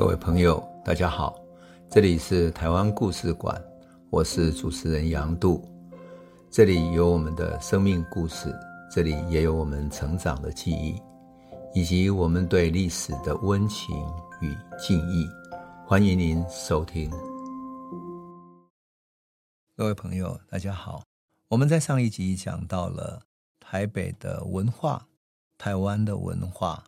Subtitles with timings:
[0.00, 1.38] 各位朋友，大家好，
[1.90, 3.62] 这里是台湾故事馆，
[4.08, 5.62] 我是主持人杨度，
[6.50, 8.50] 这里有我们的生命故事，
[8.90, 10.98] 这里也有我们成长的记忆，
[11.74, 13.94] 以及我们对历史的温情
[14.40, 15.28] 与敬意。
[15.86, 17.10] 欢迎您收听。
[19.76, 21.02] 各位朋友，大家好，
[21.48, 23.20] 我们在上一集讲到了
[23.60, 25.06] 台北的文化，
[25.58, 26.82] 台湾的文化。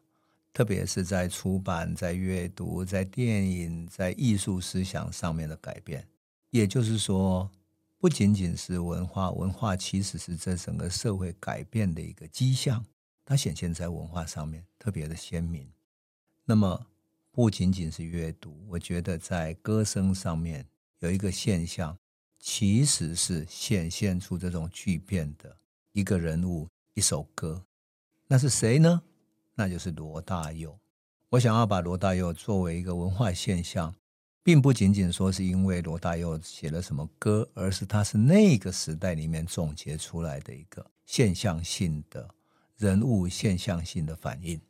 [0.52, 6.06] 特别是在出版、在阅读、在电影、在艺术思想上面的改变，
[6.51, 7.51] 也就是说，
[7.98, 12.84] 不仅仅是文化，文化其实是这整个社会改变的一个迹象，
[13.25, 15.66] 它显现在文化上面特别的鲜明。
[16.45, 16.87] 那么，
[17.30, 20.66] 不仅仅是阅读，我觉得在歌声上面
[20.98, 21.97] 有一个现象，
[22.39, 25.56] 其实是显现出这种巨变的
[25.92, 27.64] 一个人物、一首歌，
[28.27, 29.03] 那是谁呢？
[29.55, 30.79] 那就是罗大佑。
[31.31, 33.95] 我想要把罗大佑作为一个文化现象，
[34.42, 42.34] 并不仅仅说是因为罗大佑写了什么歌，而是他是那个时代里面总结出来的一个现象性的
[42.77, 44.61] 人物现象性的反应。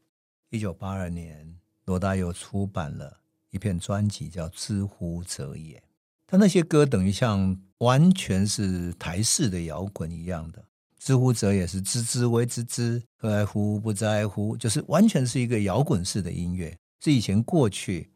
[0.50, 5.78] 一九八二年，罗大佑出版了一片专辑，叫《知乎者也》。
[6.26, 10.64] 他那些歌等于像完全是台式的摇滚一样的。
[11.04, 18.08] 知乎者也是，知之为知之，在乎不在乎，就是完全是一个摇滚式的音乐，是以前过去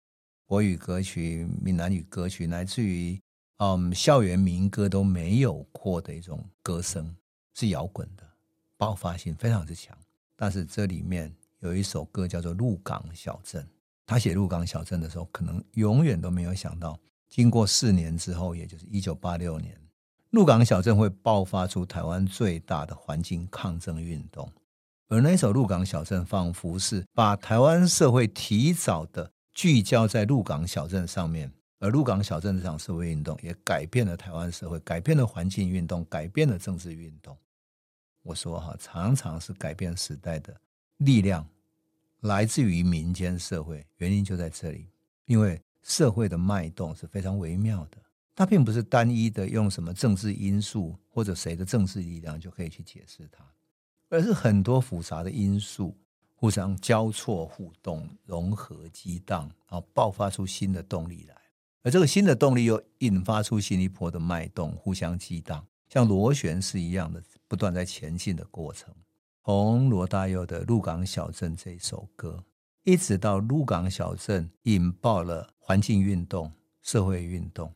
[0.45, 3.21] 国语歌曲、闽南语歌曲，乃至于
[3.57, 7.13] 嗯校园民歌都没有过的一种歌声，
[7.55, 8.23] 是摇滚的，
[8.77, 9.99] 爆发性非常之强。
[10.37, 13.61] 但是这里面有一首歌叫做《鹿港小镇》，
[14.07, 16.97] 他写《鹿港小镇》的时候，可能永远都没有想到，
[17.29, 19.77] 经过四年之后，也就是一九八六年。
[20.37, 24.47] 鹿港小镇会爆发出台湾最大的环境抗争运动，
[25.09, 37.35] 而那首《鹿港小镇》仿佛是把台湾社会提早的聚焦在鹿港小镇上面，而鹿港小镇这场社会运动也改变了台湾社会，改变了环境运动，改变了政治运动。
[38.23, 40.55] 我说哈，常常是改变时代的
[40.99, 41.49] 力量
[42.21, 44.87] 来自于民间社会，原因就在这里，
[45.25, 47.97] 因为社会的脉动是非常微妙的。
[48.37, 53.43] 它并不是单一的用什么政治因素或者谁的政治力量就可以去解释它，
[54.11, 55.97] 而是很多复杂的因素
[56.35, 61.35] 互相交错互动、融合激荡，然后爆发出新的动力来。
[61.83, 68.95] 而这个新的动力又引发出新一波的脉动，互相激荡，像螺旋式一样的不断在前进的过程。
[69.45, 72.45] 从罗大佑的《鹿港小镇》这首歌，
[72.83, 77.73] 一直到《鹿港小镇》引爆了环境运动、社会运动。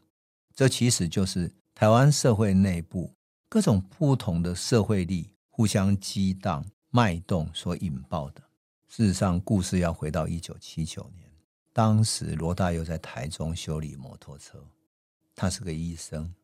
[0.55, 3.15] 这其实就是台湾社会内部
[3.49, 8.43] 各种不同的社会力互相激荡脉动所引爆的。
[8.89, 11.31] 事实上，故事要回到一九七九年，
[11.73, 14.63] 当时罗大佑在台中修理摩托车，
[15.37, 16.35] 他是个医生，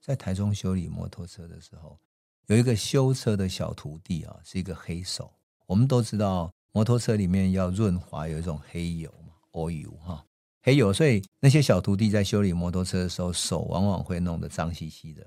[0.00, 1.98] 在台中修理摩托车的时候，
[2.46, 5.30] 有一个修车的小徒弟啊，是一个黑手。
[5.66, 10.24] 我们都知道，摩托车里面要润滑有一种黑油嘛，oil 哈。
[10.62, 15.26] 黑油，所以那些小徒弟在修理摩托车的时候，手往往会弄得脏兮兮的。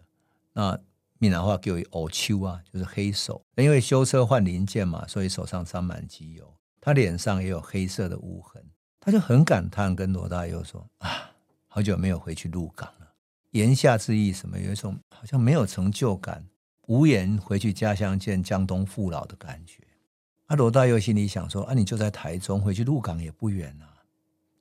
[0.54, 0.80] 那
[1.18, 3.44] 闽南话叫“黑手”啊，就是黑手。
[3.56, 6.54] 因为修车换零件嘛，所以手上沾满机油。
[6.80, 8.62] 他脸上也有黑色的污痕，
[9.00, 11.32] 他就很感叹，跟罗大佑说：“啊，
[11.68, 13.08] 好久没有回去鹿港了。”
[13.52, 14.60] 言下之意什么？
[14.60, 16.46] 有一种好像没有成就感，
[16.88, 19.82] 无颜回去家乡见江东父老的感觉。
[20.48, 23.90] 啊，罗大佑心里想说：“啊，你就在台中，回去鹿港也不远啊。”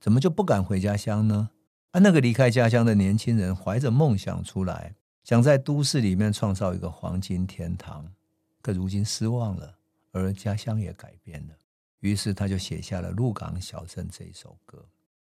[0.02, 1.50] 怎么就不敢回家乡呢？
[1.92, 8.04] 啊，那个离开家乡的年轻人怀着梦想出来，想在都市里面创造一个黄金天堂，
[8.60, 9.76] 可如今失望了，
[10.10, 11.54] 而家乡也改变了。
[12.00, 14.84] 于是他就写下了《鹿港小镇》这一首歌。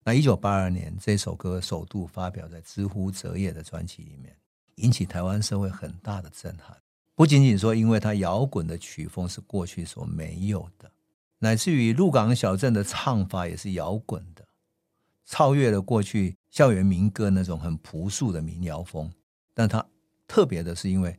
[0.04, 4.36] 那一九八二年，这首歌首度发表在《知乎者也》的专辑里面，
[4.76, 6.76] 引起台湾社会很大的震撼。
[7.16, 10.92] 不仅仅说，因为它摇滚的曲风是过去所没有的，
[11.40, 14.46] 乃至于《鹿港小镇》的唱法也是摇滚的。
[15.28, 19.12] 超越了过去校园民歌那种很朴素的民谣风，
[19.54, 19.86] 但它
[20.26, 21.16] 特别的是，因为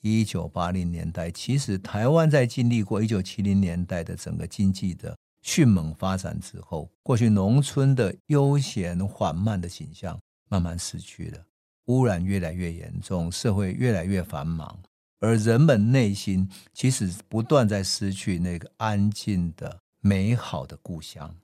[0.00, 11.44] 一九八零年代，其实台湾在经历过一九七零年代的整个经济的迅猛发展之后，过去农村的悠闲缓慢的景象慢慢失去了，
[11.86, 14.78] 污染越来越严重，社会越来越繁忙，
[15.20, 21.34] 而人们内心其实不断在失去那个安静的美好的故乡。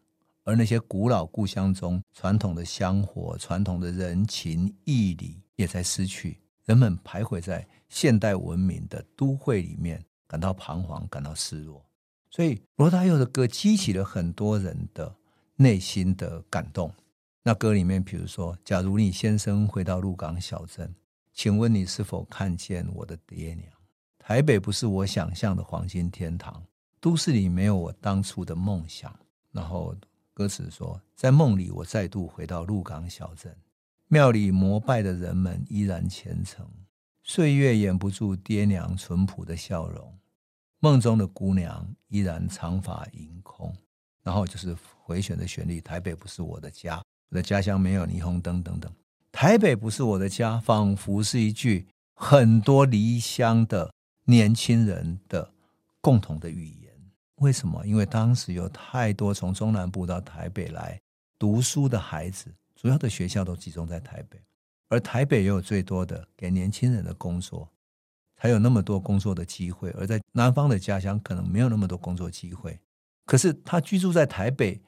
[0.44, 11.84] 而那些古老故乡中传统的香火、传统的人情义理也在失去，人们徘徊在现代文明的都会里面，感到彷徨，感到失落。
[12.30, 15.14] 所以罗大佑的歌激起了很多人的
[15.56, 16.92] 内心的感动，
[17.42, 20.94] 那歌里面，比如说，假如你先生回到鹿港小镇，
[21.32, 23.66] 请问你是否看见我的爹娘？
[24.18, 26.62] 台北不是我想象的黄金天堂，
[27.00, 29.14] 都市里没有我当初的梦想。
[29.52, 29.94] 然后
[30.34, 33.56] 歌词说，在梦里我再度回到鹿港小镇，
[34.08, 36.68] 庙里膜拜的人们依然虔诚，
[37.22, 40.12] 岁月掩不住爹娘淳朴的笑容。
[40.80, 43.72] 梦中的姑娘依然长发盈空，
[44.24, 45.80] 然后就是回旋的旋律。
[45.80, 48.92] 台北不是我的家，我的家乡没有霓虹灯等等。
[49.30, 53.94] 台北不是我的家，仿佛是一句很多离乡的
[54.24, 55.52] 年轻人的
[56.00, 56.83] 共同的语言。
[57.36, 57.84] 为什么？
[57.86, 61.00] 因为当时有太多从中南部到台北来
[61.38, 64.38] 读书的孩子，主要的学校都集中在台北，
[64.88, 67.68] 而台北也有最多的给年轻人的工作。
[68.36, 72.78] 才有那么多工作的机会，而在南方的家乡可能没有那么多工作机会。
[73.24, 74.78] 可是他居住在台北，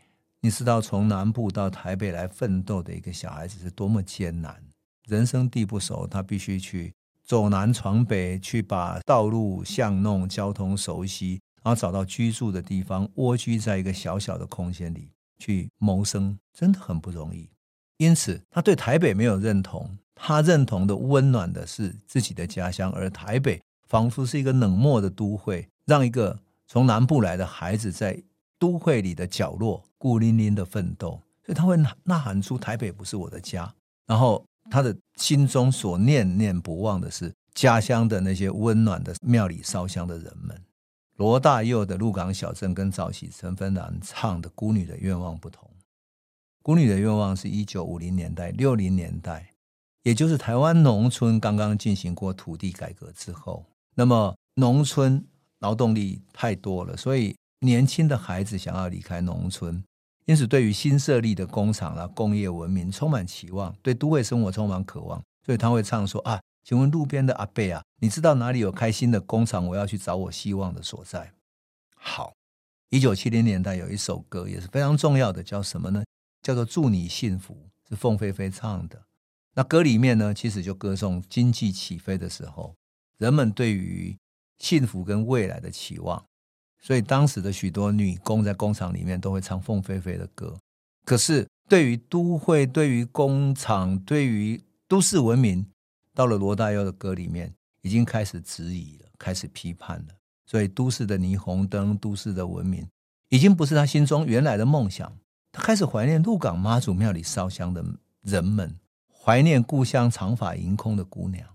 [0.41, 4.63] 你知道从南部到台北来奋斗的一个小孩子是多么艰难，
[5.09, 6.93] 人生地不熟，他必须去
[7.25, 17.51] 走南闯北，去把道路巷弄、交通熟悉，然后找到居住的地方，蜗居在一个小小的空间里去谋生，真的很不容易。
[17.97, 19.99] 因此，他对台北没有认同。
[20.15, 28.23] 他认同的温暖的是自己的家乡，而台北仿佛是一个冷漠的都会，让一个从南部来的孩子在
[28.61, 33.75] 都会里的角落孤零零的奋斗，所以他会呐喊出“台北不是我的家”。
[34.07, 40.63] 然后他的心中所念念不忘的是家乡的那些温暖的庙里烧香的人们。
[41.17, 45.67] 罗大佑的《鹿港小镇》跟早期陈芬兰唱的《孤女的愿望》不同，
[46.63, 49.51] 《孤女的愿望》是一九五零年代、六零年代。
[50.03, 53.65] 也就是台湾农村刚刚进行过土地改革之后，
[53.95, 55.25] 那么农村
[55.61, 59.83] 劳动力太多了，所以年轻的孩子想要离开农村，
[60.27, 69.65] 因此对于新设立的工厂啦、工业文明充满期望，对都会生活充满渴望，所以他会唱说啊，请问路边的阿伯啊，你知道哪里有开心的工厂？
[69.69, 71.33] 我要去找我希望的所在。
[71.95, 72.35] 好，
[72.91, 76.03] 一九七零年代有一首歌也是非常重要的，叫什么呢？
[76.43, 77.55] 叫做《祝你幸福》，
[77.89, 79.01] 是凤飞飞唱的。
[79.55, 82.75] 那歌里面呢，其实就歌颂经济起飞的时候，
[83.19, 84.19] 人们对于
[84.59, 86.27] 幸福跟未来的期望。
[86.83, 90.59] 所以当时的许多女工在工厂里面都会唱凤飞飞的歌。
[91.05, 95.65] 可是对于都会、对于工厂、对于都市文明，
[96.17, 100.15] 到了罗大佑的歌里面，已经开始质疑了，开始批判了。
[100.47, 102.89] 所以都市的霓虹灯、都市的文明，
[103.29, 105.13] 已经不是他心中原来的梦想。
[105.53, 107.85] 他开始怀念鹿港妈祖庙里烧香的
[108.23, 108.75] 人们。
[109.13, 111.47] 怀念故乡长发盈空的姑娘，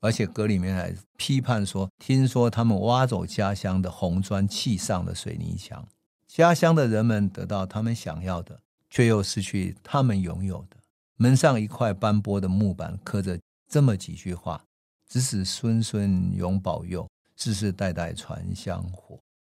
[0.00, 5.86] 而且歌里面还批判说：“听说他们挖走家乡的红砖，砌上了水泥墙。
[6.26, 8.60] 家乡的人们得到他们想要的，
[8.90, 10.76] 却又失去他们拥有的。
[11.16, 13.38] 门上一块斑驳的木板，刻着
[13.68, 14.64] 这么几句话：
[15.06, 17.06] 子子孙孙永保佑，
[17.36, 19.18] 世世代代传香火。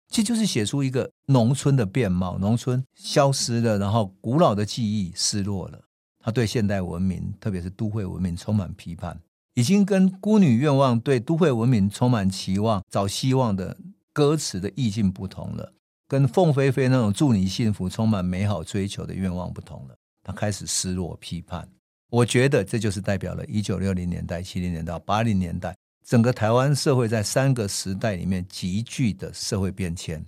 [0.08, 5.82] 这就是写出一个农村的面貌，农村消失了，然后古老的记忆失落了。”
[6.18, 9.20] 他对现代文明，特别是都会文明充满批判，
[9.54, 13.76] 已经跟《孤女愿望》对都会文明充满期望、找希望的
[14.12, 15.72] 歌词的意境不同了，
[16.06, 19.94] 跟凤飞飞那种祝你幸福、充满美好追求的愿望不同了。
[20.22, 21.68] 他开始失落、批判。
[22.10, 30.24] 我觉得这就是代表了一九六零年代、七零年代、八零年代整个台湾社会在三个时代里面急剧的社会变迁。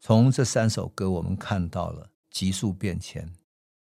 [0.00, 3.28] 从这三首歌，我们看到了急速变迁。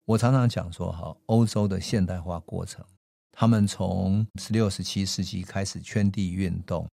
[0.06, 2.86] 我常常讲说，哈，欧洲的现代化过程，
[3.32, 6.88] 他们从十六、十七世纪开始圈地运动，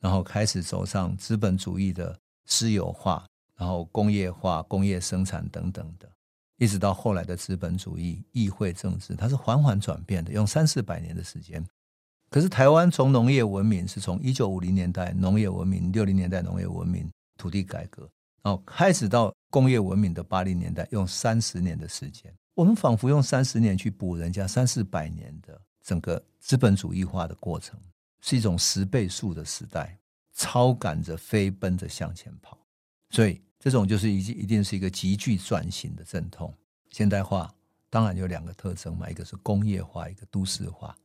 [0.00, 6.08] 然后开始走上资本主义的私有化，然后工业化、工业生产等等的，
[6.58, 11.64] 一直到后来的资本主义、议会政治，它是缓缓转变的，用三四百年的时间。
[12.30, 18.02] 可是台湾从农业文明是从一九五零年代农业文明、六零年代农业文明土地改革，
[18.42, 22.30] 然后开始到工业文明的八零年代，用三十年的时间。
[22.54, 27.80] 我们仿佛用三十年去补人家三四百年的整个资本主义化的过程，
[28.20, 29.96] 是一种十倍速的时代，
[30.34, 32.57] 超赶着飞奔着向前跑，
[33.10, 36.52] 所以这种就是一一定是一个急剧转型的阵痛。
[36.90, 37.52] 现代化
[37.90, 40.96] 当然有两个特征嘛，一个是工业化，一个都市化。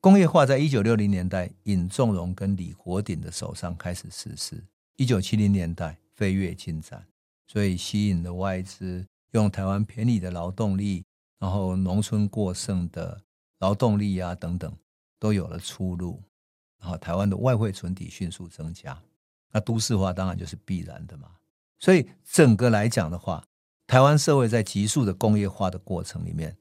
[0.00, 4.64] 工业化在一九六零年代尹仲荣跟李国鼎的手上开始实施，
[4.96, 7.04] 一九七零年代飞跃进展，
[7.46, 9.04] 所以吸引了外资。
[9.32, 11.04] 用台湾便宜的劳动力，
[11.38, 13.20] 然后农村过剩的
[13.58, 14.74] 劳动力啊等等，
[15.18, 16.22] 都有了出路。
[16.80, 18.98] 然后台湾的外汇存底迅速增加，
[19.52, 21.28] 那都市化当然就是必然的嘛。
[21.78, 23.44] 所以整个来讲的话，
[23.86, 26.56] 台湾社会在急速的工业化的过程里面，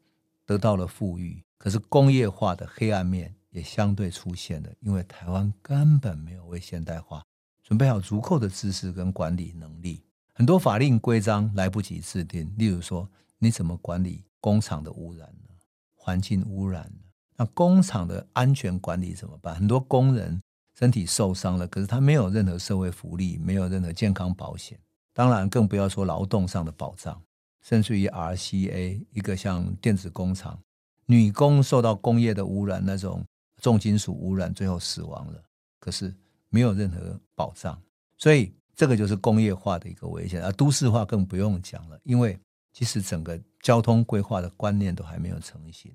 [0.46, 7.24] 得到了富裕，可是工业化的黑暗面也相对出现了，因为台湾根本没有为现代化
[7.64, 12.54] 准备好足够的知识跟管理能力，很多法令规章来不及制定。
[12.58, 13.10] 例如说，
[13.40, 15.56] 你怎么管理工厂的污染呢？
[15.96, 17.02] 环境污染呢？
[17.36, 19.54] 那工厂的安全管理怎么办？
[19.54, 20.42] 很多工人
[20.78, 24.80] 身体受伤了，可是他没有任何社会福利，没有任何健康保险，
[25.18, 27.20] 当然更不要说劳动上的保障。
[27.64, 30.62] 甚至于 RCA 一个像电子工厂，
[31.08, 33.26] 女工受到工业的污染，那种
[33.60, 35.44] 重金属污染，最后死亡了。
[35.80, 36.14] 可是
[36.50, 37.82] 没有任何保障，
[38.16, 40.42] 所以这个就是工业化的一个危险。
[40.44, 42.40] 而都市化更不用讲了，因为
[42.72, 45.92] 其实整个交通规划的观念都还没有成型，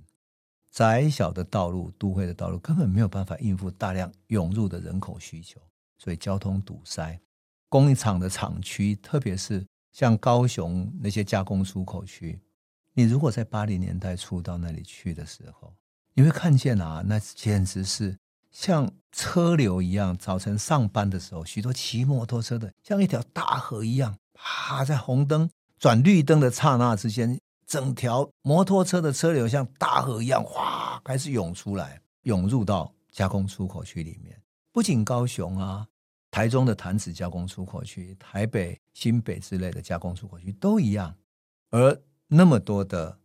[0.73, 5.59] 窄小的道路、都会的道路根本没有办法应付大量涌入的人口需求，
[5.97, 7.19] 所以交通堵塞。
[7.73, 9.64] 工厂的厂区，特别是。
[9.93, 12.38] 像高雄那些加工出口区，
[12.93, 15.75] 你如果在八零年代初到那里去的时候，
[16.14, 18.17] 你会看见啊，那简直是
[18.50, 20.17] 像车流一样。
[20.17, 34.41] 早晨上班的时候，许多骑摩托车的像一条大河一样，啪，在红灯转绿灯的刹那之间，整条摩托车的车流像大河一样，哗，开始涌出来，涌入到加工出口区里面。
[34.73, 35.88] 不仅高雄啊。
[36.32, 41.14] 台中的弹子加工出口区，台北、新北之类的加工出口区都一样，
[41.68, 43.18] 而那么多的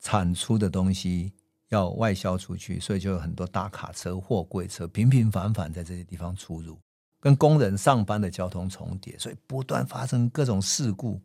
[0.00, 1.34] 产出的东西
[1.68, 6.80] 要外销出去，所以就有很多大卡车、货柜车频频繁繁在这些地方出入，
[7.20, 11.20] 跟工人上班的交通重叠，所以不断发生各种事故，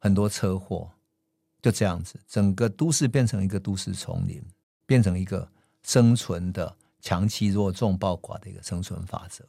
[0.00, 0.90] 很多车祸，
[1.62, 4.42] 就这样子，整个都市变成一个都市丛林，
[4.84, 5.48] 变成一个
[5.84, 9.44] 生存的强欺弱、众暴寡的一个生存法则。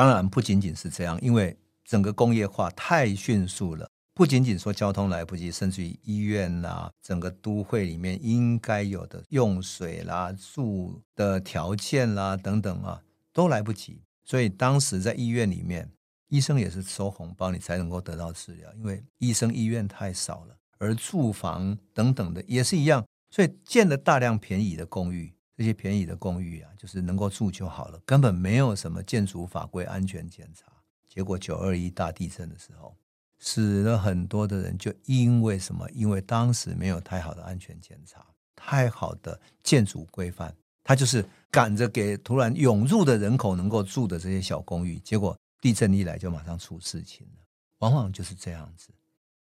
[0.00, 1.54] 当然不仅仅是这样，因为
[1.84, 14.00] 整个工业化太迅速了，不仅仅说交通来不及，甚至于医院啦，整个都会里面应该有的用水啦、住的条件啦等等啊，都来不及。
[14.24, 15.86] 所以当时在医院里面，
[16.28, 25.34] 医生也是收红包，你才能够得到治疗，因为医生医院太少了，而住房等等的也是一样，所以建了大量便宜的公寓。
[25.60, 30.72] 这些便宜的公寓啊，就是能够住就好了，根本没有什么建筑法规安全检查。
[31.06, 32.96] 结果九二一大地震的时候，
[33.38, 35.86] 死了很多的人，就因为什么？
[35.90, 38.24] 因为当时没有太好的安全检查，
[38.56, 44.98] 太好的建筑规范，他就是赶着给突然涌入的人口能够住的这些小公寓。
[45.00, 47.44] 结果地震一来就马上出事情了，
[47.80, 48.88] 往往就是这样子。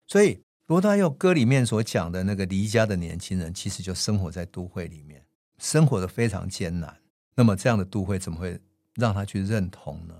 [0.07, 5.25] 所以罗大佑歌里面所讲的那个离家的年轻人，其实就生活在都会里面。
[5.61, 6.97] 生活的非常艰难，
[7.35, 8.59] 那么这样的都会怎么会
[8.95, 10.15] 让他去认同呢？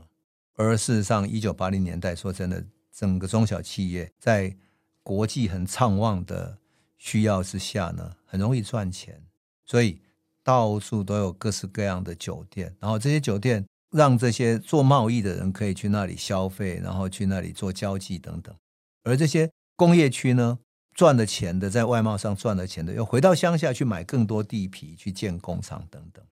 [0.56, 4.56] 而事实上，一九八零年代，说真的，整个中小企业在
[5.02, 6.60] 国际很畅旺的
[7.00, 9.20] 需要之下呢，很容易赚钱，
[9.66, 10.00] 所以
[10.44, 18.56] 到处都有各式各样的酒店，然后这些酒店让这些做贸易的人可以去那里消费，然后去那里做交际等等，
[19.04, 20.60] 而这些工业区呢，
[20.94, 26.24] 赚了钱的，在外贸上赚了钱的，又回到乡下去买更多地皮，去建工厂等等。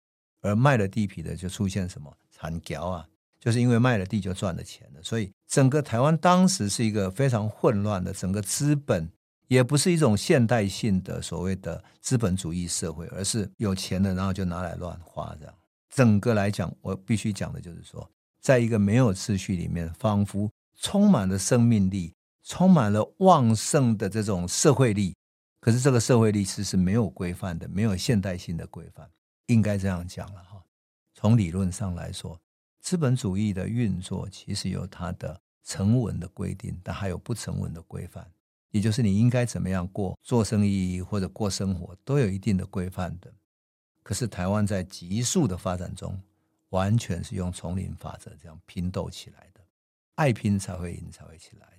[0.41, 3.05] 而卖了地皮的，就出现什么产条啊？
[3.39, 5.01] 就是因为卖了地就赚了钱了。
[5.03, 9.09] 所以整个台湾当时是一个非常混乱的，整个资本
[9.47, 15.53] 也不是一种现代性的所谓的资本主义社会，而是有钱的，然后就拿来乱花这样。
[15.89, 18.09] 整个来讲，我必须讲的就是说，
[18.41, 20.49] 在一个没有秩序里面，仿佛
[20.79, 22.13] 充满了生命力。
[22.49, 25.15] 充满了旺盛的这种社会力，
[25.61, 29.07] 可是这个社会力其实是没有规范的，没有现代性的规范，
[29.45, 30.59] 应该这样讲了哈。
[31.13, 32.41] 从理论上来说，
[32.81, 38.27] 资本主义的运作其实有它的成文的规定，但还有不成文的规范，
[38.71, 43.31] 也就是你应该怎么样过做生意或者过生活，都有一定的规范的。
[44.01, 46.19] 可是台湾在急速的发展中，
[46.69, 49.61] 完全是用丛林法则这样拼斗起来的，
[50.15, 51.78] 爱拼才会赢，才会起来。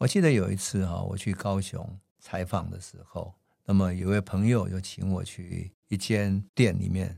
[0.00, 1.86] 我记得有一次哈，我去高雄
[2.18, 3.34] 采访的时候，
[3.66, 7.14] 那么有位朋友就请我去一间店里面。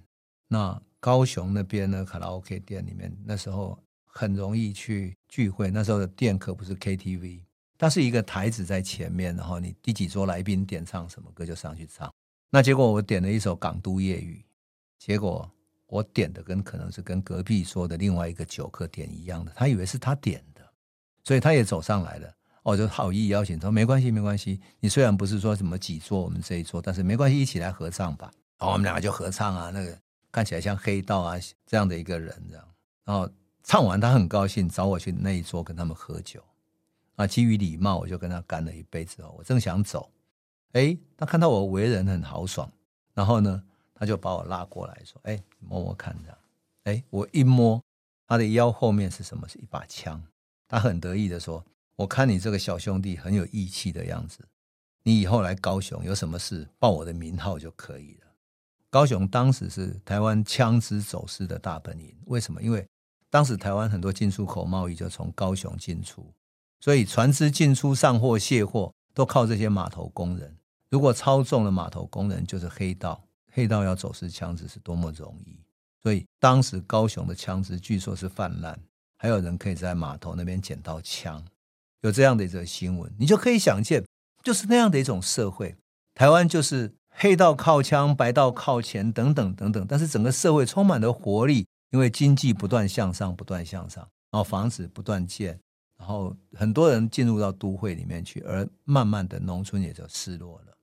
[0.48, 5.70] 那高雄那边呢，卡拉 OK 店里面，那时候很容易去聚会。
[5.70, 7.44] 那时候的店可不是 KTV，
[7.78, 12.12] 它是一个台子在前面，然后你第几桌来宾点唱什么歌就上去唱。
[12.50, 14.44] 那结果我点了一首《港都夜雨》，
[15.06, 15.48] 结果
[15.86, 20.68] 我点的跟可能是跟隔壁桌的另外一个酒客点一样的，他以为是他点的，
[21.22, 22.34] 所以他也走上来了。
[22.62, 24.61] 我就好意邀请他说，没关系，没关系。
[24.81, 28.31] 你虽然不是说什么几桌，我们这一桌，但是没关系，一起来合唱吧。
[28.59, 29.99] 然后我们两个就合唱啊，那个
[30.31, 32.64] 看起来像黑道啊这样的一个人这样。
[33.04, 33.28] 然后
[33.64, 36.40] 唱完，他很高兴，找我去那一桌跟他们喝酒。
[37.16, 40.11] 啊，基于礼貌，我就跟他干了一杯之后，我正想走，
[40.73, 42.71] 哎，他看到我为人很豪爽，
[43.12, 43.62] 然后呢，
[43.95, 46.38] 他就把我拉过来说：“哎，摸摸看，这样。”
[46.85, 47.83] 哎，我一摸
[48.26, 49.47] 他的腰后面是什么？
[49.47, 50.23] 是一把枪。
[50.66, 51.62] 他很得意的说
[51.96, 54.46] ：“我看你这个小兄弟很有义气的样子，
[55.02, 58.26] 你以后来高雄有什么事报我的名号就可以了。”
[58.90, 62.62] 高雄当时是台湾枪支走私的大本营，为什么？
[62.62, 62.87] 因为
[63.30, 66.30] 当时台湾很多进出口贸易就从高雄进出，
[66.80, 70.54] 所以船只进出上货卸货都靠这些码头工人。
[70.90, 75.58] 如果超重了码头工人就是黑道，黑道要走私枪支是多么容易。
[76.02, 78.78] 所以当时高雄的枪支据说是泛滥，
[79.16, 81.42] 还有人可以在码头那边捡到枪，
[82.02, 84.04] 有这样的一则新闻，你就可以想见，
[84.42, 85.76] 就是那样的一种社会。
[86.14, 95.59] 台湾就是黑道靠枪，白道靠钱，等等等等，但是整个社会充满了活力，因为经济不断向上，不断向上，然后房子不断建，
[95.99, 100.76] 然后很多人进入到都会里面去，而慢慢的农村也就失落了。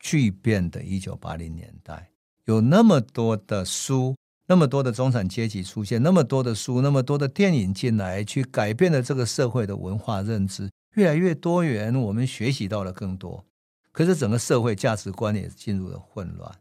[0.00, 2.10] 巨变的一九八零年代，
[2.46, 4.16] 有那么多的书。
[4.52, 13.46] 那么多的中产阶级出现，那么多的书，那么多的电影进来，去改变了这个社会的文化认知，越来越多元，我们学习到了更多。
[13.92, 16.54] 可是整个社会价值观也进入了混乱，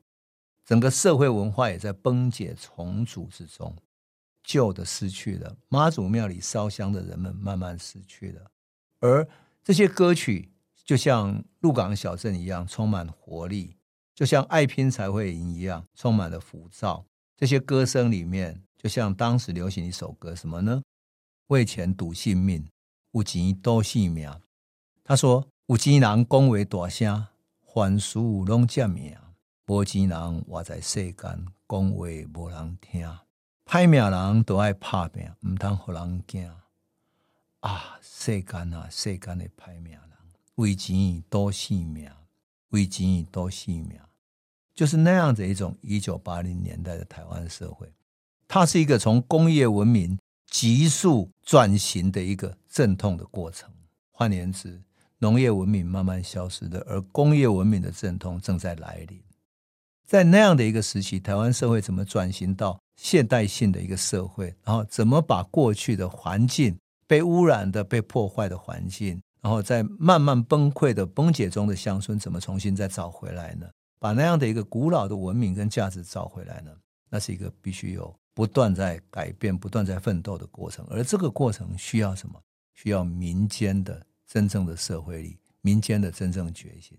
[0.65, 3.75] 整个社会文化也在崩解重组之中，
[4.41, 8.51] 旧的失去了，妈祖庙里烧香的人们慢慢失去了，
[9.01, 9.27] 而
[9.61, 10.53] 这些歌曲
[10.85, 13.75] 就像鹿港小镇一样充满活力，
[14.15, 17.05] 就像爱拼才会赢一样充满了浮躁。
[17.41, 20.83] 这些歌声里面，就像当时流行一首歌，什么呢？
[21.47, 22.69] 为钱赌性命，
[23.13, 24.31] 有钱多性命。
[25.03, 27.25] 他说：“有钱人讲话大声，
[27.73, 29.15] 凡事拢占命；
[29.65, 33.11] 无钱人活在世间，讲话无人听。
[33.65, 36.47] 歹命人都爱拍拼，唔通互人惊。
[37.61, 40.01] 啊，世间啊，世间的歹命人，
[40.57, 42.07] 为钱多性命，
[42.69, 43.99] 为钱多性命。”
[44.73, 47.91] 就是那样子一种一九八零年代的台湾社会，
[48.47, 50.17] 它是一个从工业文明
[50.49, 53.69] 急速转型的一个阵痛的过程。
[54.11, 54.81] 换言之，
[55.19, 59.21] 农业文明慢慢消失的，而工业文明的阵痛正在来临。
[60.05, 64.53] 在那样的一个时期，台湾社会怎么转型到现代性的一个社会？
[64.63, 73.67] 然后怎么把过去的环境被污染的、被破坏的环境，然后在慢慢崩溃的崩解中的乡村，怎么重新再找回来呢？
[74.01, 76.71] 把那样的一个古老的文明跟价值找回来呢？
[77.07, 80.83] 那是一个必须有不断在改变、不断在奋斗的过程。
[80.89, 82.41] 而这个过程需要什么？
[82.73, 86.97] 需要民间的真正的社会力，民间的真正觉醒。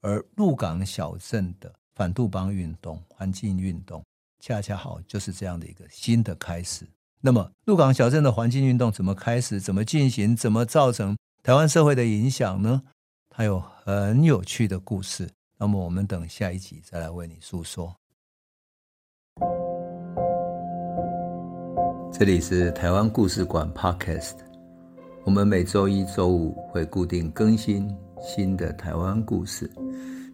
[0.00, 4.02] 而鹿港小镇的反杜邦运动、环境运动，
[4.40, 6.88] 恰恰好就是这样的一个新的开始。
[7.20, 9.60] 那么，鹿港小镇的环境运动怎么开始？
[9.60, 10.34] 怎么进行？
[10.34, 12.84] 怎么造成台湾社会的影响呢？
[13.28, 15.28] 它有很有趣的故事。
[15.60, 17.92] 那么我们等下一集再来为你诉说。
[22.12, 24.36] 这里是台湾故事馆 Podcast，
[25.24, 29.68] 我们每周一、周五会固定更新新的台湾故事，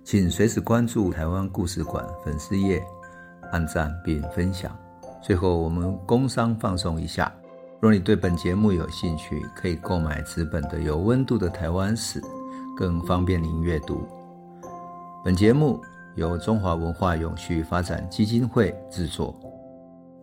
[0.04, 2.82] 请随时关注台湾故事馆粉丝页，
[3.50, 4.76] 按赞并分享。
[5.22, 7.34] 最后，我们工商放送一下：
[7.80, 12.20] 若你对本节目有兴趣，可以购买纸本的《有温度的台湾史》，
[12.76, 14.06] 更方便您阅读。
[15.24, 15.80] 本节目
[16.16, 19.34] 由中华文化永续发展基金会制作，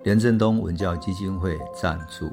[0.03, 2.27] 连振东文教基金会赞助。